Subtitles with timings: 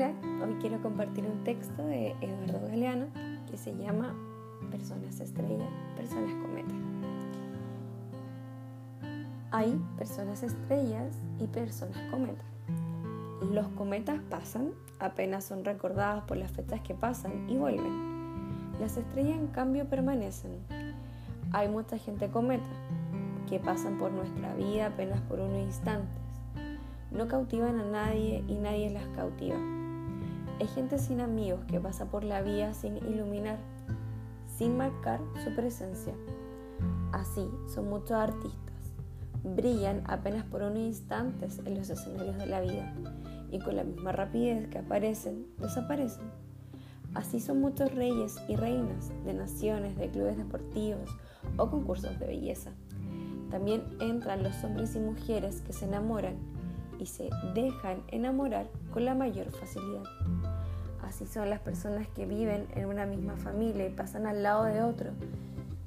[0.00, 3.08] Hoy quiero compartir un texto de Eduardo Galeano
[3.50, 4.14] que se llama
[4.70, 6.74] Personas estrella, personas cometa.
[9.50, 12.42] Hay personas estrellas y personas cometa.
[13.52, 18.72] Los cometas pasan, apenas son recordadas por las fechas que pasan y vuelven.
[18.80, 20.52] Las estrellas en cambio permanecen.
[21.52, 22.64] Hay mucha gente cometa
[23.50, 26.22] que pasan por nuestra vida apenas por unos instantes.
[27.10, 29.58] No cautivan a nadie y nadie las cautiva
[30.60, 33.58] es gente sin amigos que pasa por la vía sin iluminar,
[34.46, 36.14] sin marcar su presencia.
[37.12, 38.58] Así son muchos artistas.
[39.42, 42.94] Brillan apenas por unos instantes en los escenarios de la vida
[43.50, 46.30] y con la misma rapidez que aparecen, desaparecen.
[47.14, 51.10] Así son muchos reyes y reinas de naciones, de clubes deportivos
[51.56, 52.70] o concursos de belleza.
[53.50, 56.36] También entran los hombres y mujeres que se enamoran
[57.00, 60.04] y se dejan enamorar con la mayor facilidad.
[61.02, 64.82] Así son las personas que viven en una misma familia y pasan al lado de
[64.82, 65.10] otro,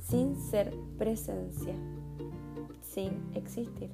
[0.00, 1.74] sin ser presencia,
[2.80, 3.90] sin existir.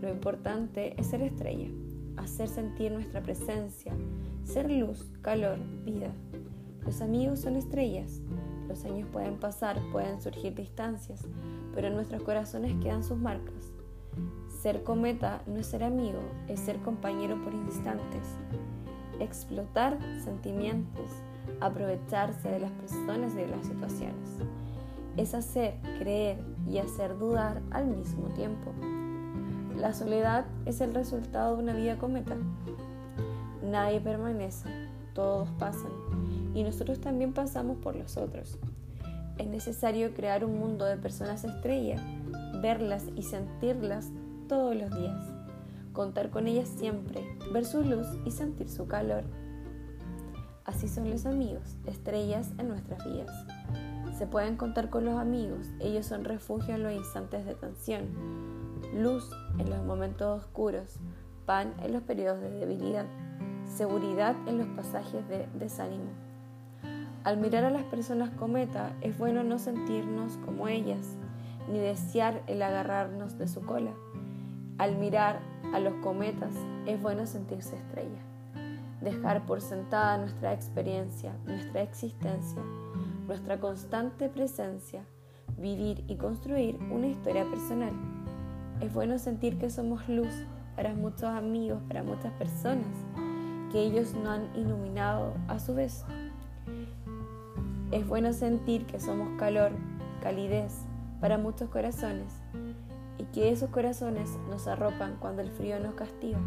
[0.00, 1.68] Lo importante es ser estrella,
[2.16, 3.92] hacer sentir nuestra presencia,
[4.44, 6.12] ser luz, calor, vida.
[6.84, 8.20] Los amigos son estrellas.
[8.68, 11.22] Los años pueden pasar, pueden surgir distancias,
[11.74, 13.73] pero en nuestros corazones quedan sus marcas.
[14.64, 18.22] Ser cometa no es ser amigo, es ser compañero por instantes
[19.20, 21.10] explotar sentimientos,
[21.60, 24.30] aprovecharse de las personas y de las situaciones.
[25.18, 28.72] Es hacer, creer y hacer dudar al mismo tiempo.
[29.76, 32.34] La soledad es el resultado de una vida cometa.
[33.62, 34.70] Nadie permanece,
[35.12, 35.92] todos pasan
[36.54, 38.58] y nosotros también pasamos por los otros.
[39.36, 41.96] Es necesario crear un mundo de personas estrella,
[42.62, 44.10] verlas y sentirlas
[44.54, 45.20] todos los días
[45.92, 49.24] contar con ellas siempre, ver su luz y sentir su calor.
[50.64, 53.32] Así son los amigos, estrellas en nuestras vidas.
[54.16, 58.04] Se pueden contar con los amigos, ellos son refugio en los instantes de tensión,
[58.94, 61.00] luz en los momentos oscuros,
[61.46, 63.06] pan en los periodos de debilidad,
[63.66, 66.12] seguridad en los pasajes de desánimo.
[67.24, 71.16] Al mirar a las personas cometa es bueno no sentirnos como ellas,
[71.68, 73.90] ni desear el agarrarnos de su cola.
[74.76, 75.38] Al mirar
[75.72, 76.52] a los cometas
[76.86, 78.18] es bueno sentirse estrella,
[79.00, 82.60] dejar por sentada nuestra experiencia, nuestra existencia,
[83.28, 85.04] nuestra constante presencia,
[85.56, 87.92] vivir y construir una historia personal.
[88.80, 90.34] Es bueno sentir que somos luz
[90.74, 92.88] para muchos amigos, para muchas personas,
[93.70, 96.04] que ellos no han iluminado a su vez.
[97.92, 99.70] Es bueno sentir que somos calor,
[100.20, 100.80] calidez
[101.20, 102.42] para muchos corazones
[103.34, 106.38] que esos corazones nos arropan cuando el frío nos castiga.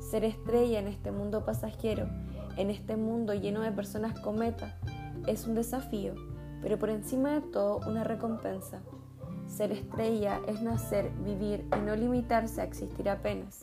[0.00, 2.08] Ser estrella en este mundo pasajero,
[2.56, 4.78] en este mundo lleno de personas cometa,
[5.26, 6.14] es un desafío,
[6.62, 8.80] pero por encima de todo una recompensa.
[9.46, 13.60] Ser estrella es nacer, vivir y no limitarse a existir apenas.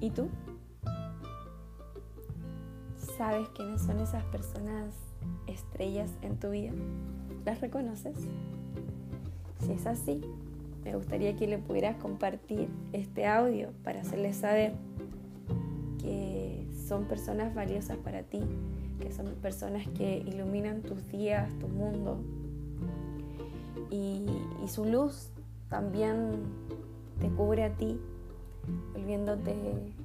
[0.00, 0.30] ¿Y tú?
[3.18, 4.94] ¿Sabes quiénes son esas personas
[5.46, 6.72] estrellas en tu vida?
[7.46, 8.16] ¿Las reconoces?
[9.60, 10.20] Si es así,
[10.84, 14.72] me gustaría que le pudieras compartir este audio para hacerles saber
[16.02, 18.40] que son personas valiosas para ti,
[19.00, 22.18] que son personas que iluminan tus días, tu mundo.
[23.92, 24.26] Y,
[24.64, 25.30] y su luz
[25.68, 26.32] también
[27.20, 28.00] te cubre a ti,
[28.92, 29.54] volviéndote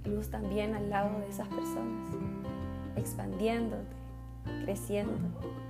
[0.06, 2.08] luz también al lado de esas personas,
[2.96, 4.01] expandiéndote
[4.64, 5.18] creciendo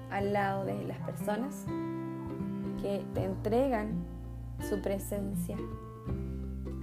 [0.09, 1.65] al lado de las personas
[2.81, 3.91] que te entregan
[4.69, 5.57] su presencia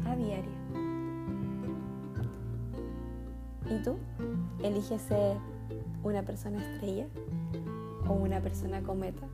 [0.07, 0.59] a diario.
[3.71, 3.97] ¿Y tú?
[4.63, 5.37] ¿Eliges ser
[6.03, 7.07] una persona estrella
[8.09, 9.27] o una persona cometa?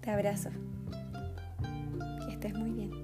[0.00, 0.50] Te abrazo.
[2.26, 3.01] Que estés muy bien.